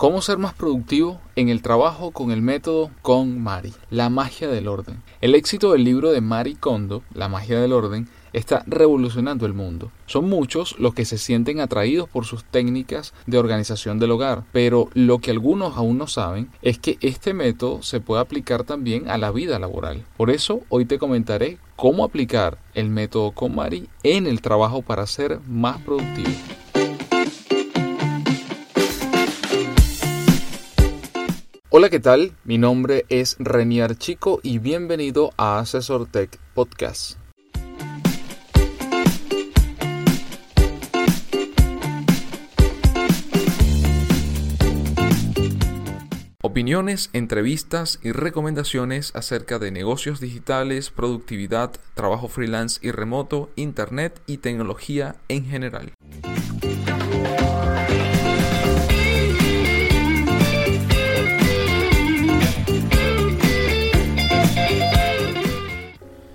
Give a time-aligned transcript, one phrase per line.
[0.00, 3.74] ¿Cómo ser más productivo en el trabajo con el método con Mari?
[3.90, 5.02] La magia del orden.
[5.20, 9.92] El éxito del libro de Mari Kondo, La magia del orden, está revolucionando el mundo.
[10.06, 14.88] Son muchos los que se sienten atraídos por sus técnicas de organización del hogar, pero
[14.94, 19.18] lo que algunos aún no saben es que este método se puede aplicar también a
[19.18, 20.06] la vida laboral.
[20.16, 25.06] Por eso hoy te comentaré cómo aplicar el método con Mari en el trabajo para
[25.06, 26.30] ser más productivo.
[31.72, 32.32] Hola, ¿qué tal?
[32.42, 37.16] Mi nombre es Renier Chico y bienvenido a Asesor Tech Podcast.
[46.42, 54.38] Opiniones, entrevistas y recomendaciones acerca de negocios digitales, productividad, trabajo freelance y remoto, internet y
[54.38, 55.92] tecnología en general.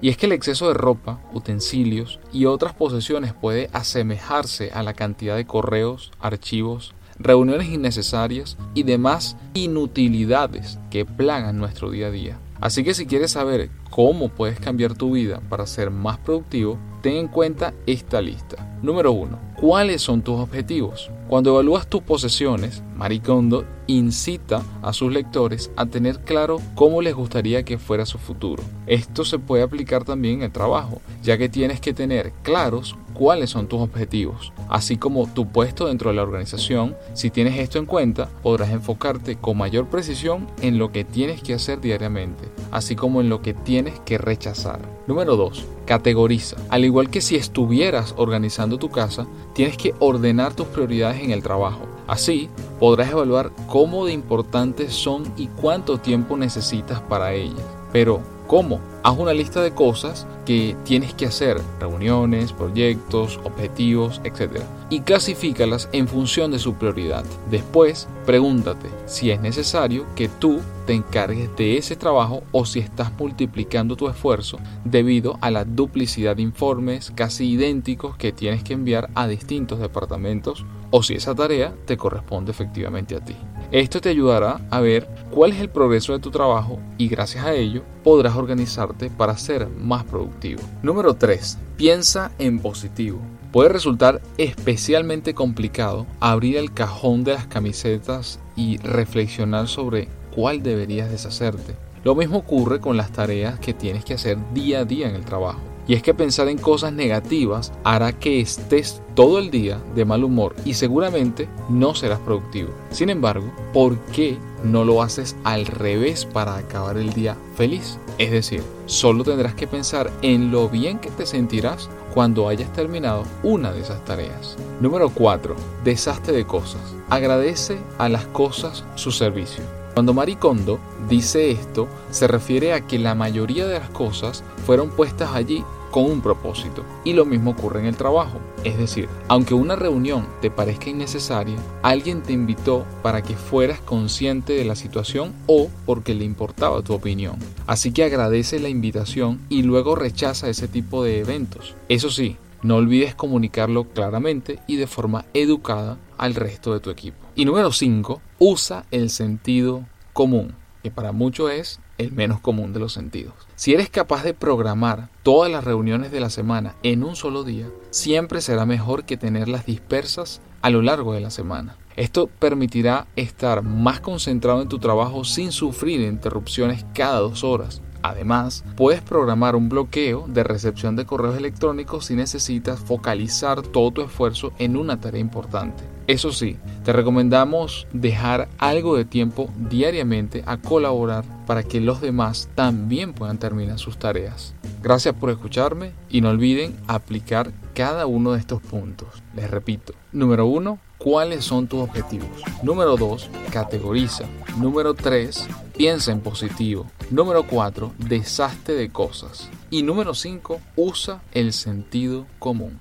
[0.00, 4.94] Y es que el exceso de ropa, utensilios y otras posesiones puede asemejarse a la
[4.94, 12.38] cantidad de correos, archivos, reuniones innecesarias y demás inutilidades que plagan nuestro día a día.
[12.60, 17.14] Así que si quieres saber cómo puedes cambiar tu vida para ser más productivo, ten
[17.14, 18.78] en cuenta esta lista.
[18.82, 19.38] Número 1.
[19.60, 21.10] ¿Cuáles son tus objetivos?
[21.28, 27.64] Cuando evalúas tus posesiones, Maricondo incita a sus lectores a tener claro cómo les gustaría
[27.64, 28.62] que fuera su futuro.
[28.86, 33.50] Esto se puede aplicar también en el trabajo, ya que tienes que tener claros cuáles
[33.50, 36.96] son tus objetivos, así como tu puesto dentro de la organización.
[37.14, 41.54] Si tienes esto en cuenta, podrás enfocarte con mayor precisión en lo que tienes que
[41.54, 44.80] hacer diariamente, así como en lo que tienes que rechazar.
[45.08, 45.66] Número 2.
[45.84, 46.56] Categoriza.
[46.68, 51.42] Al igual que si estuvieras organizando tu casa, tienes que ordenar tus prioridades en el
[51.42, 51.80] trabajo.
[52.06, 57.64] Así, podrás evaluar cómo de importantes son y cuánto tiempo necesitas para ellas.
[57.92, 58.80] Pero, ¿cómo?
[59.04, 64.62] Haz una lista de cosas que tienes que hacer, reuniones, proyectos, objetivos, etc.
[64.90, 67.24] Y clasifícalas en función de su prioridad.
[67.50, 73.12] Después, pregúntate si es necesario que tú te encargues de ese trabajo o si estás
[73.18, 79.10] multiplicando tu esfuerzo debido a la duplicidad de informes casi idénticos que tienes que enviar
[79.14, 83.36] a distintos departamentos o si esa tarea te corresponde efectivamente a ti.
[83.70, 87.52] Esto te ayudará a ver cuál es el progreso de tu trabajo y gracias a
[87.52, 90.62] ello podrás organizarte para ser más productivo.
[90.82, 91.58] Número 3.
[91.76, 93.20] Piensa en positivo.
[93.52, 101.10] Puede resultar especialmente complicado abrir el cajón de las camisetas y reflexionar sobre cuál deberías
[101.10, 101.76] deshacerte.
[102.04, 105.26] Lo mismo ocurre con las tareas que tienes que hacer día a día en el
[105.26, 105.60] trabajo.
[105.88, 110.22] Y es que pensar en cosas negativas hará que estés todo el día de mal
[110.22, 112.68] humor y seguramente no serás productivo.
[112.90, 117.98] Sin embargo, ¿por qué no lo haces al revés para acabar el día feliz?
[118.18, 123.22] Es decir, solo tendrás que pensar en lo bien que te sentirás cuando hayas terminado
[123.42, 124.58] una de esas tareas.
[124.80, 125.56] Número 4.
[125.84, 126.82] Deshazte de cosas.
[127.08, 129.64] Agradece a las cosas su servicio.
[129.94, 130.78] Cuando Maricondo
[131.08, 136.04] dice esto, se refiere a que la mayoría de las cosas fueron puestas allí con
[136.04, 136.84] un propósito.
[137.04, 138.38] Y lo mismo ocurre en el trabajo.
[138.64, 144.52] Es decir, aunque una reunión te parezca innecesaria, alguien te invitó para que fueras consciente
[144.54, 147.36] de la situación o porque le importaba tu opinión.
[147.66, 151.74] Así que agradece la invitación y luego rechaza ese tipo de eventos.
[151.88, 157.16] Eso sí, no olvides comunicarlo claramente y de forma educada al resto de tu equipo.
[157.36, 160.54] Y número 5, usa el sentido común,
[160.90, 163.34] para muchos es el menos común de los sentidos.
[163.56, 167.66] Si eres capaz de programar todas las reuniones de la semana en un solo día,
[167.90, 171.76] siempre será mejor que tenerlas dispersas a lo largo de la semana.
[171.96, 177.82] Esto permitirá estar más concentrado en tu trabajo sin sufrir interrupciones cada dos horas.
[178.02, 184.02] Además, puedes programar un bloqueo de recepción de correos electrónicos si necesitas focalizar todo tu
[184.02, 185.97] esfuerzo en una tarea importante.
[186.08, 192.48] Eso sí, te recomendamos dejar algo de tiempo diariamente a colaborar para que los demás
[192.54, 194.54] también puedan terminar sus tareas.
[194.82, 199.22] Gracias por escucharme y no olviden aplicar cada uno de estos puntos.
[199.36, 202.42] Les repito, número uno, ¿cuáles son tus objetivos?
[202.62, 204.24] Número 2, categoriza.
[204.56, 205.46] Número 3,
[205.76, 206.86] piensa en positivo.
[207.10, 209.50] Número 4, deshazte de cosas.
[209.68, 212.80] Y número 5, usa el sentido común.